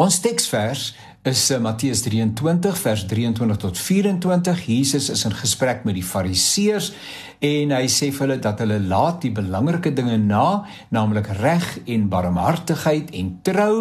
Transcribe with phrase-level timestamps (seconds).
[0.00, 4.66] Ons teksvers is uh, Matteus 23 vers 23 tot 24.
[4.66, 6.92] Jesus is in gesprek met die Fariseërs
[7.44, 12.08] en hy sê vir hulle dat hulle laat die belangrike dinge na, naamlik reg en
[12.12, 13.74] barmhartigheid en trou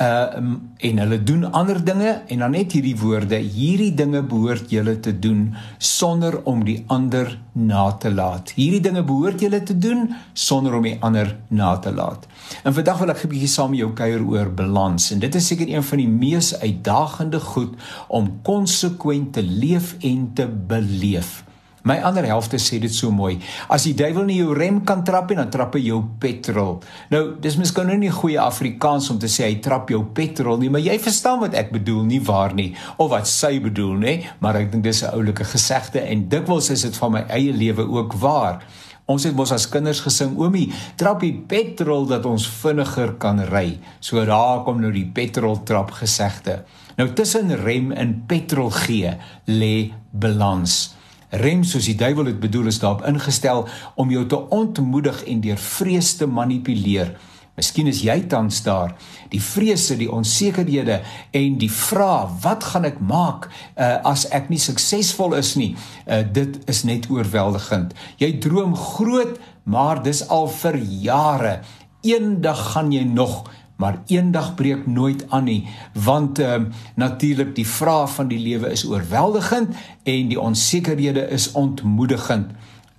[0.00, 0.42] uh
[0.84, 5.12] en hulle doen ander dinge en dan net hierdie woorde hierdie dinge behoort julle te
[5.18, 10.74] doen sonder om die ander na te laat hierdie dinge behoort julle te doen sonder
[10.74, 12.26] om die ander na te laat
[12.64, 15.46] en vandag wil ek 'n bietjie saam met jou kuier oor balans en dit is
[15.46, 17.74] seker een van die mees uitdagende goed
[18.08, 21.44] om konsekwent te leef en te beleef
[21.84, 23.34] My ander helfte sê dit so mooi.
[23.68, 26.78] As die duiwel nie jou rem kan trap nie, dan trap hy jou petrol.
[27.12, 30.70] Nou, dis miskien nou nie goeie Afrikaans om te sê hy trap jou petrol nie,
[30.72, 34.56] maar jy verstaan wat ek bedoel nie waar nie of wat sy bedoel nê, maar
[34.62, 38.16] ek dink dis 'n oulike gesegde en dikwels is dit van my eie lewe ook
[38.16, 38.64] waar.
[39.04, 43.76] Ons het mos as kinders gesing, oomie, trap die petrol dat ons vinniger kan ry.
[44.00, 46.62] So daar kom nou die petrol trap gesegde.
[46.96, 49.12] Nou tussen rem en petrol gee
[49.50, 50.94] lê balans.
[51.34, 53.66] Rem soos die duiwel dit bedoel is daarop ingestel
[54.00, 57.12] om jou te ontmoedig en deur vrees te manipuleer.
[57.54, 58.96] Miskien is jy tans daar,
[59.30, 60.98] die vrese, die onsekerhede
[61.38, 65.74] en die vraag, wat gaan ek maak uh, as ek nie suksesvol is nie?
[66.02, 67.94] Uh, dit is net oorweldigend.
[68.18, 69.38] Jy droom groot,
[69.70, 71.60] maar dis al vir jare.
[72.02, 73.44] Eendag gaan jy nog
[73.76, 75.64] maar eendag breek nooit aan nie
[75.98, 76.60] want uh,
[76.94, 82.52] natuurlik die vraag van die lewe is oorweldigend en die onsekerhede is ontmoedigend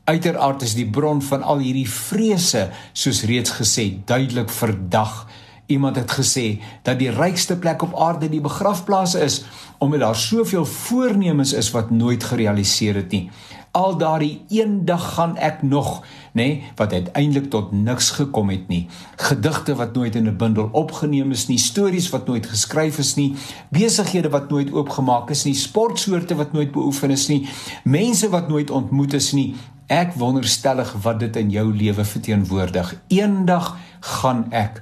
[0.05, 5.25] uiteraard is die bron van al hierdie vrese soos reeds gesê duidelik verdag
[5.65, 9.43] iemand het gesê dat die rykste plek op aarde die begrafplaas is
[9.77, 13.29] omdat daar soveel voornemens is wat nooit gerealiseer het nie
[13.75, 15.99] al daardie eendag gaan ek nog,
[16.31, 18.85] nê, nee, wat uiteindelik tot niks gekom het nie.
[19.19, 23.35] Gedigte wat nooit in 'n bundel opgeneem is nie, stories wat nooit geskryf is nie,
[23.69, 27.47] besighede wat nooit oopgemaak is nie, sportsoorte wat nooit beoefen is nie,
[27.83, 29.55] mense wat nooit ontmoet is nie.
[29.87, 32.95] Ek wonderstellig wat dit in jou lewe verteenwoordig.
[33.07, 34.81] Eendag gaan ek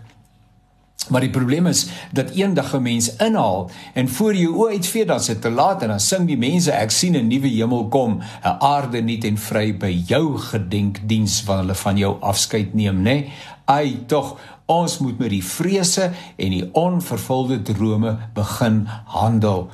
[1.09, 5.19] Maar die probleem is dat eendag 'n mens inhaal en voor jou oë uitvee dan
[5.19, 8.55] sit te laat en dan sing die mense ek sien 'n nuwe hemel kom, 'n
[8.59, 13.01] aarde nuut en vry by jou gedenkdiens wat hulle van jou afskeid neem, nê?
[13.01, 13.31] Nee?
[13.66, 19.69] Ai, tog ons moet met die vrese en die onvervulde drome begin handel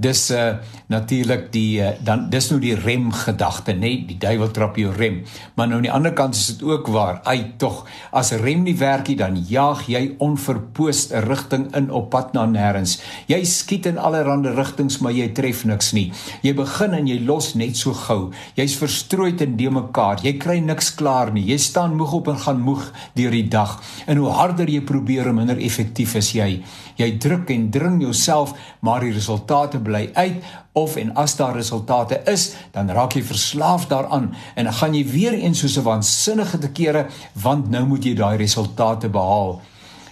[0.00, 0.56] dis uh,
[0.88, 5.20] natuurlik die uh, dan dis nou die rem gedagte nê die duiwel trap jou rem.
[5.54, 7.20] Maar nou aan die ander kant is dit ook waar.
[7.28, 7.84] Ai tog
[8.16, 12.46] as rem nie werk nie dan jaag jy onverpoost 'n rigting in op pad na
[12.46, 16.12] nêrens jy skiet in allerlei rigtings maar jy tref niks nie.
[16.42, 20.20] Jy begin en jy los net so gou jy's verstrooid en de mekaar.
[20.24, 21.44] Jy kry niks klaar nie.
[21.50, 22.86] Jy staan moeg op en gaan moeg
[23.18, 23.76] deur die dag.
[24.06, 26.62] En hoe harder jy probeer hoe minder effektief is jy.
[27.00, 30.38] Jy druk en dring jouself maar die resultate bly uit
[30.78, 35.04] of en as daar resultate is, dan raak jy verslaaf daaraan en dan gaan jy
[35.10, 39.60] weer eens soos 'n waansinnige te kere want nou moet jy daai resultate behaal.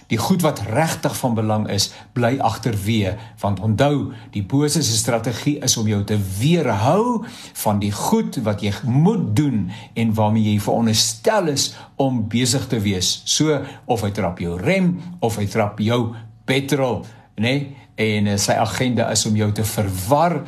[0.09, 5.59] Die goed wat regtig van belang is, bly agterweë, want onthou, die bose se strategie
[5.61, 7.25] is om jou te weerhou
[7.61, 12.81] van die goed wat jy moet doen en waarmee jy veronderstel is om besig te
[12.81, 13.21] wees.
[13.25, 16.15] So of hy trap jou rem of hy trap jou
[16.49, 17.03] petrol,
[17.39, 17.53] nê?
[17.57, 17.87] Nee?
[17.99, 20.39] en uh, sy agenda is om jou te verwar,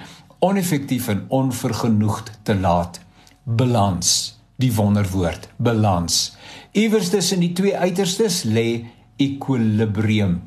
[0.42, 3.02] oneffektief en onvergenoegd te laat.
[3.44, 6.32] Balans, die wonderwoord, balans.
[6.78, 8.86] Iewers tussen die twee uiterstes lê
[9.22, 10.40] ekwilibrium,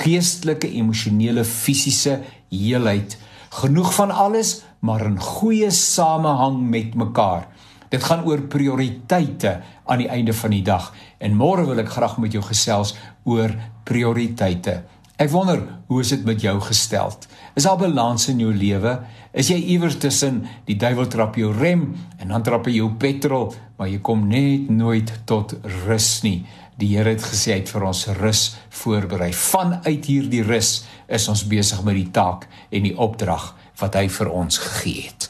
[0.00, 2.20] geestelike, emosionele, fisiese
[2.52, 3.18] heelheid,
[3.58, 7.48] genoeg van alles, maar in goeie samehang met mekaar.
[7.90, 10.88] Dit gaan oor prioriteite aan die einde van die dag
[11.22, 12.94] en môre wil ek graag met jou gesels
[13.28, 13.52] oor
[13.86, 14.80] prioriteite.
[15.14, 17.28] Ek wonder, hoe is dit met jou gesteld?
[17.54, 18.96] Is daar balans in jou lewe?
[19.30, 21.84] Is jy iewers tussen die duiwel trap jou rem
[22.18, 25.54] en dan trap hy jou petrol, maar jy kom net nooit tot
[25.84, 26.40] rus nie.
[26.82, 28.42] Die Here het gesê hy het vir ons rus
[28.74, 29.30] voorberei.
[29.30, 34.34] Vanuit hierdie rus is ons besig met die taak en die opdrag wat hy vir
[34.34, 35.23] ons gegee het.